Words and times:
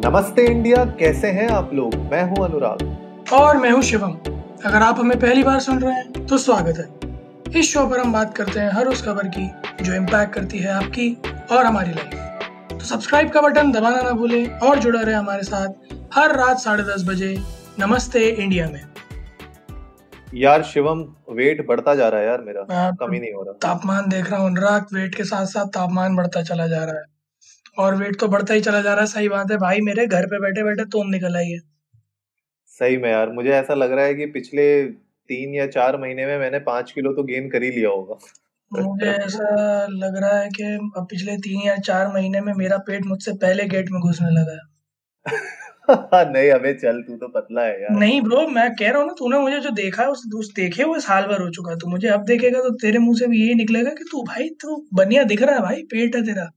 नमस्ते 0.00 0.44
इंडिया 0.46 0.84
कैसे 0.98 1.28
हैं 1.28 1.48
आप 1.50 1.72
लोग? 1.74 1.94
मैं 2.10 2.22
हूँ 2.24 2.44
अनुराग। 2.44 3.32
और 3.32 3.56
मैं 3.56 3.70
हूँ 3.70 3.80
शिवम। 3.82 4.12
अगर 4.66 4.82
आप 4.82 4.98
हमें 4.98 5.18
पहली 5.20 5.42
बार 5.42 5.58
सुन 5.60 5.80
रहे 5.80 5.94
हैं 5.94 6.26
तो 6.26 6.38
स्वागत 6.38 6.78
है। 6.78 7.58
इस 7.60 7.72
शो 7.72 7.86
पर 7.88 7.98
हम 7.98 8.12
बात 8.12 8.36
करते 8.36 8.60
हैं 8.60 8.70
हर 8.72 8.86
उस 8.86 9.04
खबर 9.04 9.28
की 9.36 9.46
जो 9.84 9.94
इम्पैक्ट 9.94 10.32
करती 10.34 10.58
है 10.58 10.70
आपकी 10.74 11.10
और 11.52 11.64
हमारी 11.64 11.90
लाइफ 11.90 12.70
तो 12.70 12.84
सब्सक्राइब 12.84 13.30
का 13.30 13.40
बटन 13.40 13.72
दबाना 13.72 14.00
ना 14.00 14.12
भूलें 14.12 14.58
और 14.60 14.78
जुड़ा 14.78 15.00
रहे 15.00 15.14
हमारे 15.14 15.42
साथ 15.42 15.94
हर 16.14 16.36
रात 16.36 16.58
साढ़े 16.58 16.84
दस 16.84 17.04
बजे 17.08 17.36
नमस्ते 17.80 18.26
इंडिया 18.28 18.70
में। 18.70 18.82
यार 20.36 20.62
शिवम 20.62 21.04
वेट 21.34 21.66
बढ़ता 21.68 21.94
जा 21.94 22.08
रहा 22.08 22.20
है 22.20 22.26
यार 22.26 22.40
मेरा। 22.40 22.90
कमी 23.00 23.18
नहीं 23.18 23.32
हो 23.32 23.42
रहा। 23.42 23.58
तापमान 23.62 24.08
देख 24.08 24.30
रहा 24.30 24.40
हूँ 24.40 24.50
अनुराग 24.50 24.86
वेट 24.94 25.14
के 25.14 25.24
साथ 25.26 25.46
साथ 25.48 25.66
तापमान 25.74 26.16
बढ़ता 26.16 26.42
चला 26.42 26.66
जा 26.66 26.84
रहा 26.84 26.98
है। 26.98 27.04
और 27.80 27.94
वेट 27.96 28.18
तो 28.20 28.28
बढ़ता 28.28 28.54
ही 28.54 28.60
चला 28.60 28.80
जा 28.80 28.92
रहा 28.92 29.00
है। 29.00 29.06
सही 29.08 29.28
बात 29.28 29.50
है 29.50 29.56
भाई 29.58 29.80
मेरे 29.82 30.06
घर 30.08 30.26
पे 30.26 30.40
बैठे 30.40 30.64
बैठे 30.64 30.84
तुम 30.90 31.10
निकल 31.10 31.36
आई 31.36 31.50
है 31.50 31.60
सही 32.80 32.96
में 32.96 33.10
यार 33.10 33.30
मुझे 33.32 33.50
ऐसा 33.52 33.74
लग 33.76 33.92
रहा 33.92 34.04
है 34.04 34.14
कि 34.14 34.26
पिछले 34.32 34.66
तीन 35.30 35.54
या 35.54 35.66
चार 35.68 35.96
महीने 36.00 36.26
में 36.26 36.38
मैंने 36.38 36.58
पाँच 36.64 36.92
किलो 36.92 37.12
तो 37.12 37.22
गेन 37.24 37.48
कर 37.50 37.62
ही 37.62 37.70
लिया 37.70 37.90
होगा। 37.90 38.18
मुझे 38.72 39.06
ऐसा 39.06 39.46
लग 39.92 40.16
रहा 40.16 40.38
है 40.38 40.48
कि 40.48 40.64
अब 40.96 41.06
पिछले 41.10 41.36
तीन 41.38 41.60
या 41.62 41.76
चार 41.78 42.12
महीने 42.14 42.40
में 42.40 42.52
मेरा 42.54 42.76
पेट 42.86 43.06
मुझसे 43.06 43.32
पहले 43.38 43.64
गेट 43.68 43.90
में 43.90 44.00
घुसने 44.00 44.30
लगा 44.30 44.52
है। 44.52 44.68
नहीं 46.24 46.50
अबे 46.50 46.72
चल 46.74 47.00
तू 47.02 47.16
तो 47.16 47.28
पतला 47.30 47.62
है 47.62 47.80
यार। 47.82 47.98
नहीं 47.98 48.20
ब्रो 48.22 48.46
मैं 48.48 48.68
कह 48.74 48.90
रहा 48.90 48.98
हूँ 48.98 49.06
ना 49.06 49.14
तूने 49.18 49.38
मुझे 49.38 49.58
जो 49.60 49.70
देखा 49.72 50.02
है 50.02 50.08
उस, 50.08 50.22
उस 50.36 50.52
देखे 50.54 50.82
हुए 50.82 51.00
साल 51.00 51.26
भर 51.26 51.40
हो 51.42 51.50
चुका 51.50 51.70
है 51.70 51.78
तू। 51.78 51.88
मुझे 51.88 52.08
अब 52.08 52.24
देखेगा 52.24 52.60
तो 52.60 52.70
तेरे 52.76 52.98
मुँह 52.98 53.18
से 53.18 53.26
भी 53.26 53.40
यही 53.40 53.54
निकलेगा 53.54 53.90
कि 53.90 54.04
तू 54.10 54.22
भाई 54.24 54.48
तू 54.60 54.76
बनिया 54.94 55.22
दिख 55.24 55.42
रहा 55.42 55.54
है 55.54 55.62
भाई 55.62 55.82
पेट 55.90 56.16
है 56.16 56.22
तेरा। 56.24 56.50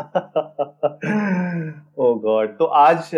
ओ 1.98 2.14
गॉड 2.20 2.56
तो 2.58 2.64
आज 2.64 3.10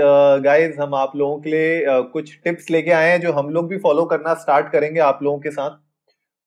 गाइस 0.45 0.77
हम 0.79 0.95
आप 0.95 1.13
लोगों 1.17 1.39
के 1.41 1.51
लिए 1.51 1.85
कुछ 2.13 2.33
टिप्स 2.45 2.71
लेके 2.71 2.91
आए 2.93 3.11
हैं 3.11 3.21
जो 3.21 3.33
हम 3.33 3.51
लोग 3.51 3.69
भी 3.69 3.79
फॉलो 3.81 4.05
करना 4.05 4.33
स्टार्ट 4.37 4.71
करेंगे 4.73 5.01
आप 5.03 5.19
लोगों 5.23 5.39
के 5.41 5.51
साथ। 5.51 5.77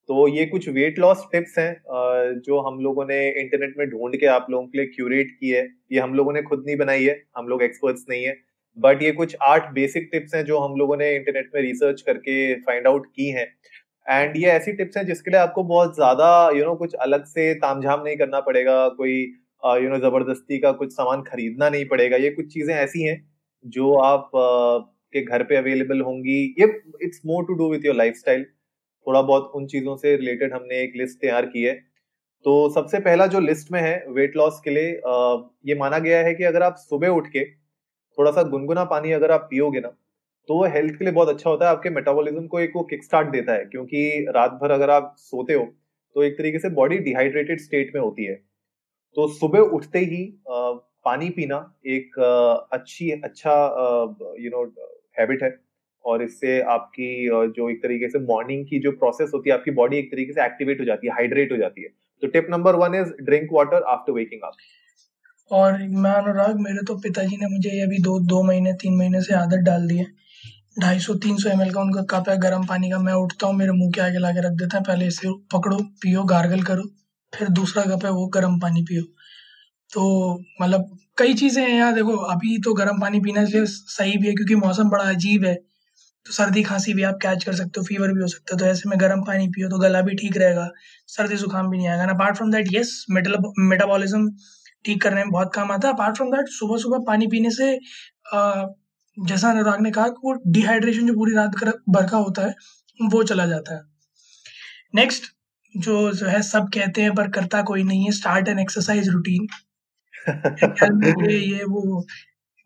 तो 0.09 0.27
ये 0.30 0.45
कुछ 0.45 0.67
वेट 0.69 1.00
लॉस 1.00 1.23
टिप्स 1.31 1.58
हैं 1.59 2.42
जो 2.42 2.59
हम 2.61 2.80
लोगों 2.80 3.05
ने 3.05 3.19
इंटरनेट 3.31 3.75
में 3.77 3.88
ढूंढ 3.89 4.16
के 4.16 4.25
आप 4.30 4.47
लोगों 4.50 4.66
के 4.66 4.77
लिए 4.77 4.88
क्यूरेट 4.88 5.31
की 5.39 5.50
है। 5.50 5.64
ये 5.92 6.00
हम 6.00 6.14
लोगों 6.14 6.33
ने 6.33 6.42
खुद 6.42 6.64
नहीं 6.67 6.77
बनाई 6.77 7.03
है, 7.03 7.16
हम 7.38 7.47
लोग 7.47 7.64
एक्सपर्ट्स 7.64 8.05
नहीं 8.09 8.23
है। 8.25 8.36
बट 8.77 9.03
ये 9.03 9.11
कुछ 9.14 9.36
आठ 9.44 9.72
बेसिक 9.73 10.09
टिप्स 10.11 10.36
हैं 10.36 10.44
जो 10.45 10.59
हम 10.59 10.75
लोगों 10.80 10.97
ने 10.97 11.16
इंटरनेट 11.16 11.49
में 11.55 11.61
रिसर्च 11.61 12.02
करके 12.02 12.53
फाइंड 12.61 12.88
आउट 12.88 13.05
की 13.08 13.30
हैं। 13.30 13.47
एंड 14.05 14.36
ये 14.38 14.49
ऐसी 14.49 14.72
टिप्स 14.73 14.97
हैं 14.97 15.05
जिसके 15.05 15.31
लिए 15.31 15.39
आपको 15.39 15.64
बहुत 15.66 15.95
ज़्यादा 15.95 16.27
यू 16.55 16.66
नो 16.66 16.75
कुछ 16.75 16.94
अलग 17.02 17.23
से 17.27 17.53
तामझाम 17.55 18.02
नहीं 18.03 18.17
करना 18.17 18.39
पड़ेगा, 18.42 18.88
कोई 18.89 19.25
यू 19.66 19.89
नो 19.89 19.97
ज़बरदस्ती 19.99 20.59
का 20.59 20.71
कुछ 20.73 20.91
सामान 20.94 21.21
खरीदना 21.23 21.69
नहीं 21.69 21.85
पड़ेगा। 21.88 22.17
ये 22.17 22.30
कुछ 22.31 22.53
चीज़ें 22.53 22.73
ऐसी 22.75 23.03
हैं 23.03 23.17
जो 23.66 23.94
आप 23.95 24.30
के 24.33 25.21
घर 25.23 25.44
पे 25.44 25.55
अवेलेबल 25.55 26.02
होंगी। 26.02 26.38
ये 26.59 26.66
it's 27.03 27.21
more 27.25 27.45
to 27.45 27.53
do 27.55 27.71
with 27.71 27.86
your 27.86 27.95
lifestyle 27.95 28.43
थोड़ा 29.08 29.21
बहुत 29.23 29.52
उन 29.55 29.66
चीज़ों 29.67 29.95
से 29.97 30.16
रिलेटेड 30.16 30.53
हमने 30.53 30.81
एक 30.83 30.93
लिस्ट 30.95 31.19
तैयार 31.19 31.45
की 31.47 31.63
है। 31.63 31.73
तो 32.45 32.53
सबसे 32.71 32.99
पहला 33.02 33.25
जो 33.27 33.39
लिस्ट 33.41 33.71
में 33.71 33.80
है 33.81 33.93
वेट 34.11 34.36
लॉस 34.38 34.59
के 34.66 34.71
लिए 34.71 34.89
ये 35.67 35.75
माना 35.75 35.99
गया 35.99 36.19
है 36.19 36.33
कि 36.36 36.43
अगर 36.45 36.63
आप 36.63 36.75
सुबह 36.80 37.09
उठ 37.11 37.27
के 37.27 37.45
थोड़ा 38.17 38.31
सा 38.31 38.43
गुनगुना 38.49 38.83
पानी 38.86 39.11
अगर 39.11 39.31
आप 39.31 39.47
पियोगे 39.49 39.80
ना 39.80 39.89
तो 40.49 40.55
वो 40.55 40.66
हेल्थ 40.67 40.97
के 40.97 41.05
लिए 41.05 41.13
बहुत 41.13 41.30
अच्छा 41.30 41.49
होता 41.49 41.66
है। 41.66 41.71
आपके 41.71 41.89
मेटाबॉलिज्म 41.91 42.45
को 42.47 42.59
एक 42.59 42.71
वो 42.75 42.83
किक 42.86 43.03
स्टार्ट 43.03 43.30
देता 43.30 43.53
है, 43.53 43.63
क्योंकि 43.66 44.25
रात 44.36 44.52
भर 44.61 44.71
अगर 44.71 44.89
आप 44.91 45.13
सोते 45.19 45.53
हो 45.53 45.63
तो 46.16 46.23
एक 46.23 46.38
तरीके 46.38 46.59
से 46.59 46.69
बॉडी 46.71 46.97
डिहाइड्रेटेड 46.99 47.59
स्टेट 47.61 47.91
में 47.95 48.02
होती 48.02 48.25
है। 48.25 48.36
तो 49.16 49.27
सुबह 49.33 49.75
उठते 49.75 49.99
ही 50.05 50.23
पानी 51.05 51.30
पीना 51.31 51.58
एक 51.88 52.19
अच्छी 52.73 53.09
अच्छा 53.13 53.53
यू 54.39 54.49
नो 54.52 54.63
हैबिट 55.19 55.44
है। 55.44 55.53
और 56.05 56.21
इससे 56.23 56.59
आपकी 56.71 57.08
जो 57.52 57.69
एक 57.69 57.77
तरीके 57.83 58.09
से 58.09 58.19
मॉर्निंग 58.21 58.66
की 58.66 58.80
जो 58.80 58.91
प्रोसेस 58.93 59.31
होती 59.33 59.49
है, 59.49 59.55
आपकी 59.55 59.71
बॉडी 59.73 59.98
एक 59.98 60.11
तरीके 60.11 60.33
से 60.33 60.43
एक्टिवेट 60.45 60.80
हो 60.80 60.86
जाती 60.86 61.08
है 61.08 61.14
हाइड्रेट 61.14 61.52
हो 61.52 61.58
जाती 61.58 61.83
है। 61.83 61.89
तो 62.23 62.27
tip 62.27 62.48
number 62.49 62.76
one 62.77 62.95
is 62.95 63.14
drink 63.26 63.48
water 63.53 63.83
after 63.93 64.14
waking 64.14 64.42
up 64.43 64.53
और 65.52 65.77
मैं 65.95 66.11
अनुराग, 66.11 66.59
मेरे 66.59 66.83
तो 66.87 66.95
पिताजी 66.99 67.37
ने 67.37 67.47
मुझे 67.47 67.70
ये 67.70 67.82
अभी 67.82 67.97
दो 68.03 68.20
दो 68.27 68.42
महीने, 68.43 68.73
तीन 68.73 68.95
महीने 68.97 69.21
से 69.21 69.33
आदत 69.36 69.64
डाल 69.65 69.87
दी 69.87 69.97
है। 69.97 70.05
ढाई 70.82 70.99
सौ, 70.99 71.14
तीन 71.15 71.37
सौ 71.37 71.49
एम 71.49 71.59
का 71.71 71.82
उनका 71.82 72.02
कप 72.09 72.30
है, 72.30 72.37
गर्म 72.39 72.65
पानी 72.67 72.89
का। 72.92 72.99
मैं 72.99 73.14
उठता 73.15 73.47
हूँ, 73.47 73.55
मेरे 73.55 73.71
मुँह 73.71 73.92
के 73.95 74.02
आगे 74.02 74.20
ला 74.20 74.32
के 74.32 74.47
रख 74.47 74.53
देता 74.53 74.77
है, 74.77 74.83
पहले 74.83 75.08
इसे 75.08 75.33
पकड़ो, 75.53 75.77
पियो, 76.02 76.23
गार्गल 76.26 76.61
करो। 76.64 76.83
फिर 77.33 77.49
दूसरा 77.52 77.83
कप 77.86 78.05
है 78.05 78.11
वो 78.11 78.25
गर्म 78.36 78.59
पानी 78.59 78.81
पियो। 78.83 79.03
तो 79.91 80.03
मतलब 80.61 80.97
कई 81.17 81.33
चीज़ें 81.36 81.61
हैं 81.63 81.77
यार 81.77 81.93
देखो 81.93 82.15
अभी 82.31 82.58
तो 82.65 82.73
गर्म 82.75 82.99
पानी 83.02 83.19
पीना 83.21 83.45
से 83.45 83.65
सही 83.67 84.17
भी 84.17 84.27
है 84.27 84.33
क्योंकि 84.36 84.55
मौसम 84.58 84.89
बड़ा 84.89 85.03
अजीब 85.05 85.45
है। 85.45 85.55
तो 86.25 86.33
सर्दी 86.33 86.64
खांसी 86.64 86.93
भी 86.93 87.03
आप 87.03 87.17
कैच 87.21 87.43
कर 87.43 87.53
सकते 87.55 87.80
हो 87.80 87.85
फीवर 87.85 88.14
भी 88.14 88.21
हो 88.21 88.27
सकता 88.27 88.55
है 88.55 88.59
तो 88.59 88.65
ऐसे 88.65 88.89
में 88.89 88.99
गर्म 88.99 89.21
पानी 89.25 89.47
पियो 89.49 89.69
तो 89.69 89.80
गला 89.80 90.02
भी 90.02 90.15
ठीक 90.17 90.37
रहेगा 90.37 90.69
सर्दी 91.09 91.35
जुकाम 91.37 91.69
भी 91.69 91.77
नहीं 91.77 91.87
आएगा। 91.89 92.03
Apart 92.14 92.37
from 92.37 92.52
that 92.52 92.73
yes 92.73 93.05
metabolism 93.11 94.30
ठीक 94.85 95.02
करने 95.03 95.23
में 95.23 95.31
बहुत 95.31 95.53
काम 95.55 95.71
आता 95.71 95.87
है। 95.87 95.93
अपार्ट 95.93 96.15
फ्रॉम 96.17 96.31
दैट 96.31 96.49
सुबह 96.52 96.77
सुबह 96.80 97.03
पानी 97.08 97.27
पीने 97.27 97.52
से 97.52 97.73
अ, 97.73 98.67
जैसा 99.17 99.49
अनुराग 99.49 99.81
ने 99.81 99.91
कहा 99.91 100.08
कि 100.09 100.21
वो 100.25 100.33
डिहाइड्रेशन 100.53 101.08
जो 101.08 101.14
पूरी 101.15 101.35
रात 101.35 101.55
भर 101.89 102.08
का 102.09 102.17
होता 102.17 102.47
है 102.47 102.55
वो 102.99 103.23
चला 103.25 103.45
जाता 103.47 103.75
है। 103.75 103.81
नेक्स्ट 104.95 105.31
जो 105.77 106.11
जो 106.11 106.25
है 106.25 106.41
सब 106.41 106.69
कहते 106.73 107.02
हैं 107.02 107.13
पर 107.15 107.30
करता 107.30 107.61
कोई 107.61 107.83
नहीं 107.83 108.05
है 108.05 108.11
स्टार्ट 108.11 108.47
एन 108.47 108.59
एक्सरसाइज 108.59 109.09
रूटीन 109.09 109.47
ये 111.31 111.37
ये 111.39 111.63
वो 111.63 111.81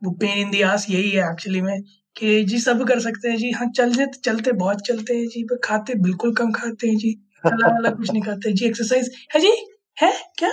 वो 0.03 0.11
पेन 0.11 0.37
इन 0.37 0.51
दी 0.51 0.61
आस 0.61 0.85
यही 0.89 1.09
है 1.09 1.23
एक्चुअली 1.31 1.61
में 1.61 1.81
कि 2.15 2.43
जी 2.43 2.59
सब 2.59 2.87
कर 2.87 2.99
सकते 2.99 3.29
हैं 3.29 3.37
जी 3.37 3.51
हाँ 3.51 3.67
चलते 3.75 4.05
चलते 4.23 4.51
बहुत 4.51 4.81
चलते 4.81 5.17
हैं 5.17 5.27
जी 5.27 5.43
पर 5.43 5.59
खाते 5.63 5.95
बिल्कुल 5.95 6.33
कम 6.35 6.51
खाते 6.51 6.87
हैं 6.87 6.97
जी 6.97 7.13
चला 7.47 7.67
वाला 7.67 7.89
कुछ 7.89 8.11
नहीं 8.11 8.23
खाते 8.23 8.51
जी 8.51 8.65
एक्सरसाइज 8.65 9.11
है 9.35 9.41
जी? 9.41 9.51
है? 10.01 10.11
क्या? 10.37 10.49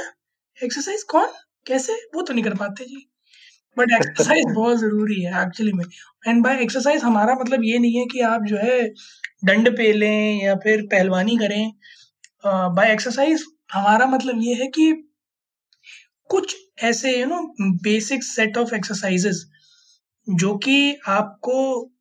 एक्सरसाइज 0.65 1.03
कौन? 1.03 1.29
कैसे? 1.67 1.93
वो 2.15 2.23
तो 2.23 2.35
नहीं 2.35 2.45
कर 2.45 2.55
पाते 2.55 2.85
जी 2.85 3.07
बट 3.77 3.93
एक्सरसाइज 3.93 4.45
बहुत 4.55 4.79
ज़रूरी 4.79 5.21
है 5.23 5.43
एक्चुअली 5.43 5.73
में 5.73 5.85
एंड 6.29 6.43
बाय 6.45 6.59
एक्सरसाइज 6.63 7.03
हमारा 7.03 7.35
मतलब 7.35 7.65
ये 7.65 7.79
नहीं 7.79 7.99
है 7.99 8.05
कि 8.07 8.21
आप 8.21 8.43
जो 8.43 8.57
है 8.57 8.89
दंड 9.45 9.77
पे 9.77 9.93
लें 9.93 10.43
या 10.45 10.55
फिर 10.55 10.83
पहलवानी 10.83 11.37
करें 11.37 11.73
बाय 12.45 12.93
एक्सरसाइज 12.93 13.45
हमारा 13.73 14.07
मतलब 14.07 14.41
ये 14.43 14.55
है 14.55 14.67
कि 14.69 14.93
कुछ 16.31 16.55
ऐसे 16.85 17.19
you 17.19 17.27
know 17.27 17.41
basic 17.83 18.25
set 18.25 18.59
of 18.59 18.75
exercises 18.75 19.45
जो 20.27 20.57
कि 20.59 20.97
आपको 21.09 21.93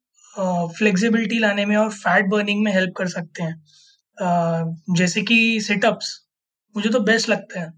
फ्लेक्सिबिलिटी 0.78 1.40
लाने 1.40 1.66
में 1.66 1.76
और 1.78 1.90
फैट 1.92 2.30
बर्निंग 2.30 2.64
में 2.64 2.72
हेल्प 2.74 2.94
कर 2.98 3.08
सकते 3.08 3.44
हैं। 3.44 4.96
जैसे 4.98 5.22
कि 5.22 5.60
सिटअप्स 5.62 6.14
मुझे 6.76 6.90
तो 6.90 7.00
बेस्ट 7.00 7.30
लगता 7.30 7.60
है। 7.60 7.72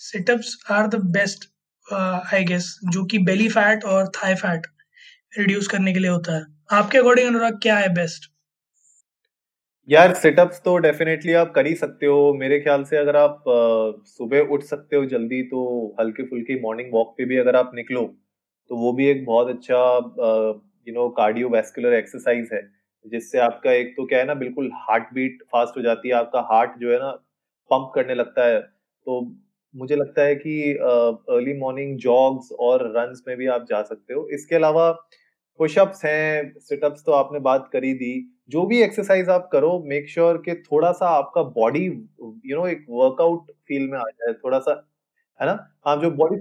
Situps 0.00 0.56
are 0.70 0.86
the 0.86 1.00
best 1.16 1.48
I 1.86 2.44
guess 2.44 2.74
जो 2.92 3.04
कि 3.04 3.18
बेली 3.20 3.48
फैट 3.48 3.84
और 3.84 4.10
थाई 4.16 4.34
फैट 4.34 4.66
रिड्यूस 5.38 5.66
करने 5.68 5.92
के 5.92 6.00
लिए 6.00 6.10
होता 6.10 6.36
है। 6.36 6.44
आपके 6.72 6.98
अकॉर्डिंग 6.98 7.28
अनुराग, 7.28 7.58
क्या 7.62 7.76
है 7.78 7.94
बेस्ट 7.94 8.31
यार 9.88 10.12
सिटअप्स 10.14 10.60
तो 10.64 10.76
डेफिनेटली 10.78 11.32
आप 11.34 11.50
कर 11.54 11.66
ही 11.66 11.74
सकते 11.74 12.06
हो। 12.06 12.32
मेरे 12.34 12.58
ख्याल 12.60 12.82
से 12.84 12.96
अगर 12.96 13.16
आप 13.16 13.42
सुबह 14.08 14.48
उठ 14.54 14.62
सकते 14.64 14.96
हो 14.96 15.04
जल्दी 15.06 15.42
तो 15.44 15.62
हल्की 16.00 16.22
फुल्की 16.24 16.60
मॉर्निंग 16.60 16.92
वॉक 16.92 17.14
पे 17.18 17.24
भी 17.24 17.36
अगर 17.38 17.56
आप 17.56 17.70
निकलो 17.74 18.02
तो 18.70 18.76
वो 18.78 18.92
भी 18.92 19.06
एक 19.06 19.24
बहुत 19.26 19.48
अच्छा 19.48 19.78
यू 20.86 20.94
नो 20.94 21.08
कार्डियोवैस्कुलर 21.16 21.92
एक्सरसाइज 21.94 22.48
है, 22.52 22.60
जिससे 23.04 23.38
आपका 23.40 23.72
एक 23.72 23.92
तो 23.96 24.06
क्या 24.06 24.18
है 24.18 24.24
ना, 24.26 24.34
बिल्कुल 24.36 24.70
हार्ट 24.80 25.12
बीट 25.14 25.42
फास्ट 25.52 25.76
हो 25.76 25.82
जाती 25.82 26.08
है, 26.08 26.14
आपका 26.14 26.40
हार्ट 26.52 26.78
जो 26.80 26.92
है 26.92 26.98
ना 26.98 27.10
पंप 27.70 27.90
करने 27.94 28.14
लगता 28.14 28.46
है। 28.46 28.60
तो 28.60 29.20
मुझे 29.74 29.96
लगता 29.96 30.22
है 30.22 30.34
कि 30.36 30.72
अर्ली 30.74 31.58
मॉर्निंग 31.60 31.96
जॉग्स 32.00 32.52
और 32.60 32.86
रन्स 32.96 33.22
में 33.28 33.36
भी 33.36 33.46
आप 33.48 33.66
जा 33.68 33.82
सकते 33.82 34.14
हो। 34.14 34.28
इसके 34.34 34.56
अलावा 34.56 34.90
पुशअप्स 35.62 36.04
हैं, 36.04 36.52
सिटअप्स 36.60 37.04
तो 37.06 37.12
आपने 37.12 37.38
बात 37.40 37.68
करी 37.72 37.92
दी। 37.94 38.14
जो 38.50 38.64
भी 38.66 38.80
एक्सरसाइज 38.82 39.28
आप 39.30 39.48
करो 39.52 39.78
मेक 39.86 40.08
श्योर 40.10 40.34
sure 40.34 40.44
कि 40.46 40.54
थोड़ा 40.62 40.90
सा 40.92 41.08
आपका 41.08 41.42
बॉडी 41.58 41.84
यू 41.84 42.56
नो 42.56 42.66
एक 42.68 42.84
वर्कआउट 42.90 43.50
फील 43.68 43.88
में 43.90 43.98
आ 43.98 44.02
जाए 44.02 44.32
थोड़ा 44.34 44.58
सा 44.60 44.72
है 45.40 45.46
ना? 45.46 45.52
हाँ 45.86 45.96
जो 45.96 46.10
बॉडी 46.12 46.36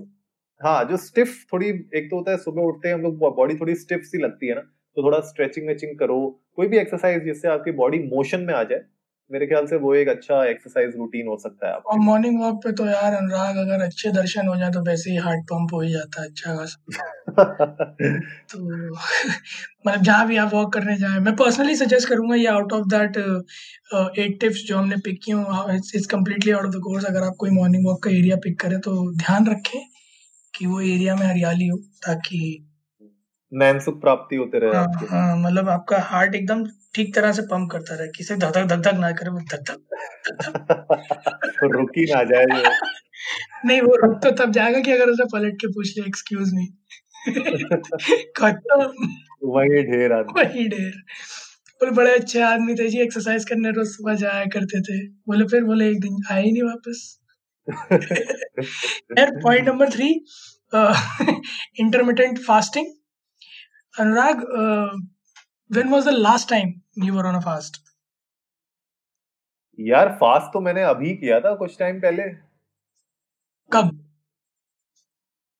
हाँ 0.61 0.83
जो 0.85 0.97
स्टिफ 0.97 1.35
थोड़ी, 1.53 1.67
एक 1.69 2.07
तो 2.11 2.15
होता 2.17 2.31
है 2.31 2.37
सुबह 2.37 2.61
उठते 2.63 2.87
हैं 2.87 2.95
हम 2.95 3.01
लोग 3.01 3.17
बॉडी 3.35 3.55
थोड़ी 3.55 3.75
स्टिफ 3.75 4.01
सी 4.05 4.17
लगती 4.17 4.47
है 4.47 4.55
ना 4.55 4.61
तो 4.61 5.03
थोड़ा 5.03 5.19
स्ट्रेचिंग 5.21 5.67
वेचिंग 5.67 5.97
करो, 5.99 6.19
कोई 6.55 6.67
भी 6.67 6.77
एक्सरसाइज 6.77 7.23
जिससे 7.25 7.47
आपकी 7.47 7.71
बॉडी 7.73 7.99
मोशन 8.07 8.41
में 8.41 8.53
आ 8.53 8.63
जाए 8.63 8.79
मेरे 9.31 9.47
ख्याल 9.47 9.65
से 9.65 9.77
वो 9.77 9.93
एक 9.95 10.07
अच्छा 10.07 10.43
एक्सरसाइज 10.45 10.95
रूटीन 10.97 11.27
हो 11.27 11.37
सकता 11.37 11.67
है 11.67 11.73
और 11.73 11.99
मॉर्निंग 11.99 12.39
वॉक 12.41 12.55
पे 12.63 12.71
तो 12.71 12.85
यार 12.85 13.13
अनुराग 13.13 13.57
अगर 13.57 13.83
अच्छे 13.83 14.11
दर्शन 14.11 14.47
हो 14.47 14.55
जाए 14.55 14.71
तो 14.71 14.81
वैसे 14.81 15.11
ही 15.11 15.17
हार्ट 15.17 15.43
पंप 15.43 15.73
हो 15.73 15.81
ही 15.81 15.91
जाता 15.91 16.21
है 16.21 16.27
अच्छा 16.27 16.55
खासा। 16.55 16.77
तो 18.51 18.59
मतलब 19.87 20.01
जहाँ 20.01 20.27
भी 20.27 20.37
आप 20.37 20.53
वॉक 20.53 20.73
करने 20.73 20.97
जाएँ 20.97 21.19
मैं 21.19 21.35
पर्सनली 21.35 21.75
सजेस्ट 21.75 22.09
करूँगा 22.09 22.35
ये 22.35 22.47
out 22.47 22.73
of 22.73 22.87
that 22.87 23.17
eight 24.19 24.39
tips 24.39 24.63
जो 24.67 24.77
हमने 24.77 24.95
पिक 24.95 25.19
की 25.23 25.31
हूँ 25.31 25.75
it's 25.75 26.05
completely 26.05 26.51
out 26.51 26.65
of 26.65 26.75
the 26.75 26.81
course 26.83 27.05
अगर 27.05 27.23
आप 27.23 27.35
कोई 27.39 27.49
मॉर्निंग 27.49 27.85
वॉक 27.87 28.03
का 28.03 28.11
एरिया 28.11 28.35
पिक 28.35 28.59
करें 28.59 28.79
तो 28.79 29.11
ध्यान 29.17 29.47
रखें 29.47 29.79
कि 30.53 30.65
वो 30.65 30.81
एरिया 30.81 31.15
में 31.15 31.25
हरियाली 31.27 31.67
हो 31.67 31.77
ताकि 31.77 32.67
नैन 33.51 33.79
सुख 33.79 33.99
प्राप्ति 34.01 34.35
होते 34.35 34.59
रहे 34.59 34.75
हाँ 34.75 34.83
आपके 34.83 35.05
हाँ 35.05 35.37
मतलब 35.37 35.69
आपका 35.69 35.99
हार्ट 35.99 36.35
एकदम 36.35 36.65
ठीक 36.95 37.15
तरह 37.15 37.31
से 37.31 37.41
पंप 37.41 37.71
करता 37.71 37.95
रहे 37.95 38.07
किसे 38.07 38.35
धक 38.35 38.51
धक 38.57 38.65
धक 38.65 38.81
धक 38.81 38.99
ना 38.99 39.11
करे 39.11 39.31
वो 39.31 39.39
धक 39.53 39.71
धक 39.71 39.79
रुक 41.73 41.91
ही 41.97 42.03
ना 42.03 42.23
जाए 42.23 42.45
जो 42.45 42.69
नहीं 43.65 43.81
वो 43.81 43.95
रुक 43.95 44.19
तो 44.23 44.31
तब 44.31 44.51
जाएगा 44.51 44.79
कि 44.79 44.91
अगर 44.91 45.09
उसे 45.09 45.23
पलट 45.33 45.55
के 45.61 45.67
पूछ 45.67 45.97
ले 45.97 46.05
एक्सक्यूज 46.07 46.53
मी 46.53 46.67
खत्म। 48.37 48.85
वही 49.47 49.81
ढेर 49.83 50.13
आदमी। 50.13 50.41
वही 50.41 50.67
ढेर। 50.69 50.91
बोले 51.81 51.91
बड़े 51.91 52.13
अच्छे 52.13 52.41
आदमी 52.41 52.75
थे 52.75 52.87
जी 52.89 53.01
एक्सरसाइज 53.01 53.45
करने 53.45 53.71
रोज 53.71 53.87
सुबह 53.87 54.15
जाया 54.15 54.45
करते 54.45 54.81
थे। 54.81 54.97
बोले 55.27 55.45
फिर 55.45 55.63
बोले 55.63 55.89
एक 55.89 55.99
दिन 56.01 56.17
आए 56.31 56.43
ही 56.43 56.51
नहीं 56.51 56.63
वापस। 56.63 57.19
यार 59.17 59.31
point 59.43 59.67
number 59.67 59.89
three 59.89 60.09
intermittent 61.79 62.39
fasting 62.39 62.87
Anurag 63.95 64.43
when 65.69 65.89
was 65.89 66.05
the 66.05 66.09
last 66.09 66.49
time 66.49 66.73
you 67.03 67.13
were 67.13 67.25
on 67.25 67.35
a 67.35 67.39
fast 67.45 67.81
यार 69.79 70.09
फास्ट 70.21 70.53
तो 70.53 70.59
मैंने 70.61 70.83
अभी 70.83 71.13
किया 71.15 71.39
था 71.39 71.53
कुछ 71.55 71.77
टाइम 71.79 71.99
पहले। 72.01 72.23
कब? 73.71 73.97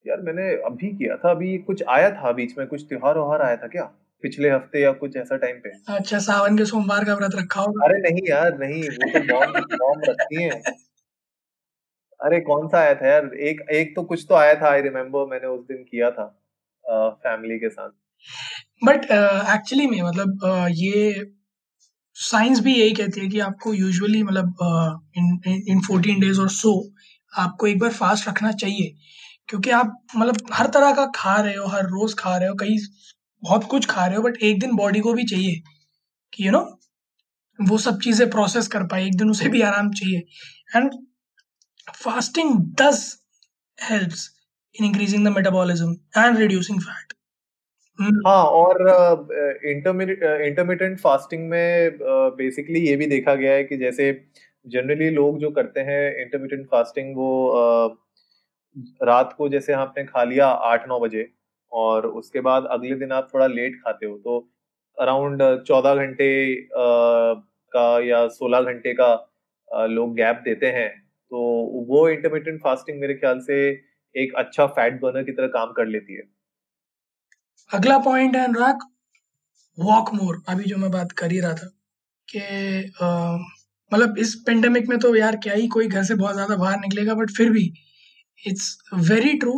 यार 0.06 0.22
मैंने 0.22 0.48
अभी 0.66 0.88
किया 0.89 1.16
था 1.18 1.31
अभी 1.31 1.57
कुछ 1.60 1.83
आया 1.89 2.10
था 2.12 2.31
बीच 2.31 2.57
में 2.57 2.68
कुछ 2.68 2.83
त्योहार 2.89 3.18
वहार 3.18 3.42
आया 3.42 3.56
था 3.57 3.68
क्या? 3.68 3.83
पिछले 4.24 4.50
हफ़्ते 4.50 4.81
या 4.81 4.92
कुछ 4.94 5.16
ऐसा 5.18 5.38
टाइम 5.38 5.60
पे। 5.60 5.69
अच्छा 5.95 6.19
सावन 6.19 6.57
के 6.57 6.66
सोमवार 6.66 7.06
का 7.06 7.13
व्रत 7.16 7.36
रखा 7.36 7.62
होगा। 7.62 7.86
अरे 7.86 8.00
नहीं 8.01 8.27
यार 8.30 8.57
नहीं 8.60 8.84
वो 8.84 9.12
तो 9.13 9.24
मॉम 9.25 9.57
मॉम 9.75 10.01
रखती 10.10 10.44
है। 10.44 10.62
अरे 12.19 12.39
कौन 12.42 12.68
सा 12.68 12.80
आया 12.80 12.94
था 12.95 13.07
यार? 13.07 13.25
एक 13.25 13.62
एक 13.72 13.95
तो 13.95 14.04
कुछ 14.04 14.25
तो 14.30 14.36
आया 14.36 14.54
था 14.62 14.69
आई 14.69 14.81
रिमेम्बर 14.81 15.25
मैंने 15.27 15.48
उस 15.48 15.66
दिन 15.68 15.84
किया 15.84 16.12
था 16.12 16.25
फैमिली 17.24 17.60
के 17.60 17.69
साथ। 17.69 17.89
बट 18.83 19.06
एक्चुअली 19.56 19.88
में 19.88 20.01
मतलब 20.01 20.39
uh, 20.45 20.68
ये 20.71 21.31
साइंस 22.15 22.59
भी 22.59 22.73
यही 22.75 22.91
कहती 22.91 23.21
है 23.21 23.27
कि 23.27 23.39
आपको 23.39 23.73
यूजुअली 23.73 24.23
मतलब 24.23 25.07
इन 25.68 25.81
फोर्टीन 25.88 26.19
डेज़ 26.19 26.39
और 26.41 26.50
सो 26.50 26.73
आपको 27.33 27.68
एक 27.68 27.79
बार 27.79 27.91
फास्ट 27.94 28.27
रखना 28.27 28.51
चाहिए। 28.51 28.95
क्योंकि 29.50 29.69
आप 29.69 29.97
मतलब 30.18 30.50
हर 30.53 30.68
तरह 30.68 30.94
का 30.94 31.06
खा 31.15 31.35
रहे 31.41 31.56
हो 31.56 31.68
हर 31.68 31.85
रोज 31.85 32.13
खा 32.19 32.35
रहे 32.38 32.50
हो 32.50 32.56
कई 32.56 32.77
बहुत 33.44 33.63
कुछ 33.63 33.85
खा 33.85 34.06
रहे 34.06 34.18
हो 34.18 34.24
बट 34.24 34.38
एक 34.44 34.59
दिन 34.59 34.75
बॉडी 34.75 35.00
को 35.00 35.13
भी 35.13 35.24
चाहिए 35.24 35.62
कि 36.33 36.44
यू 36.44 36.51
you 36.51 36.59
नो 36.59 36.65
know, 36.65 37.69
वो 37.69 37.77
सब 37.77 38.00
चीज़ें 38.01 38.29
प्रोसेस 38.29 38.67
कर 38.67 38.83
पाए 38.83 39.06
एक 39.06 39.17
दिन 39.17 39.29
उसे 39.29 39.50
भी 39.50 39.62
आराम 39.62 39.91
चाहिए। 39.91 40.19
And 40.75 40.91
fasting 41.95 42.53
does 42.81 43.01
helps 43.77 44.29
in 44.75 44.85
increasing 44.85 45.25
the 45.25 45.31
metabolism 45.31 45.95
and 46.17 46.38
reducing 46.38 46.81
fat 46.81 47.11
हाँ 47.99 48.43
और 48.45 48.77
इंटरमीडियंट 49.65 50.99
फास्टिंग 50.99 51.47
में 51.49 51.97
बेसिकली 52.38 52.79
ये 52.79 52.95
भी 52.95 53.05
देखा 53.07 53.33
गया 53.35 53.53
है 53.53 53.63
कि 53.63 53.77
जैसे 53.77 54.11
जनरली 54.65 55.09
लोग 55.09 55.39
जो 55.39 55.49
करते 55.51 55.79
हैं 55.81 56.01
इंटरमीडियंट 56.21 56.65
फास्टिंग 56.67 57.15
वो 57.15 57.29
रात 59.01 59.33
को 59.38 59.49
जैसे 59.49 59.73
आपने 59.73 60.03
खा 60.05 60.23
लिया 60.23 60.47
आठ 60.65 60.88
नौ 60.88 60.99
बजे 60.99 61.27
और 61.71 62.05
उसके 62.07 62.41
बाद 62.41 62.65
अगले 62.71 62.95
दिन 62.95 63.11
आप 63.11 63.27
थोड़ा 63.33 63.47
लेट 63.47 63.75
खाते 63.83 64.05
हो 64.05 64.17
तो 64.17 64.39
अराउंड 64.97 65.43
चौदह 65.67 65.95
घंटे 65.95 66.29
का 67.73 67.83
या 67.99 68.27
सोलह 68.29 68.61
घंटे 68.63 68.93
का 68.93 69.13
लोग 69.88 70.15
गैप 70.15 70.41
देते 70.45 70.67
हैं 70.71 70.89
तो 71.31 71.39
वो 71.89 72.07
इंटरमीडियंट 72.09 72.61
फास्टिंग 72.61 72.99
मेरे 73.01 73.13
ख्याल 73.13 73.39
से 73.41 73.59
एक 74.15 74.33
अच्छा 74.38 74.65
फैट 74.69 74.99
बर्नर 75.01 75.23
की 75.23 75.31
तरह 75.31 75.47
काम 75.49 75.71
कर 75.73 75.85
लेती 75.88 76.13
है। 76.15 76.23
अगला 77.69 77.98
पॉइंट 78.00 78.36
है 78.36 78.44
अनुराग 78.44 78.80
वॉक 79.78 80.13
मोर 80.13 80.42
अभी 80.50 80.63
जो 80.63 80.78
मैं 80.78 80.90
बात 80.92 81.12
कर 81.12 81.31
ही 81.31 81.40
रहा 81.40 81.54
था 81.54 81.68
कि 82.28 82.40
मतलब 83.92 84.18
इस 84.19 84.34
पेंडेमिक 84.46 84.88
में 84.90 84.98
तो 85.00 85.16
यार 85.16 85.36
क्या 85.36 85.54
ही, 85.54 85.68
कोई 85.68 85.88
घर 85.88 86.04
से 86.04 86.16
बहुत 86.16 86.34
ज़्यादा 86.34 86.56
बाहर 86.56 86.80
निकलेगा 86.80 87.13
बट 87.13 87.31
फिर 87.38 87.50
भी 87.52 87.63
इट्स 88.44 88.78
वेरी 89.10 89.34
ट्रू 89.40 89.54